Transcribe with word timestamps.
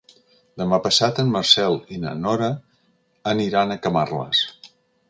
Demà 0.61 0.79
passat 0.85 1.21
en 1.25 1.29
Marcel 1.35 1.77
i 1.97 2.01
na 2.07 2.17
Nora 2.25 2.51
aniran 3.35 3.77
a 3.79 3.83
Camarles. 3.87 4.45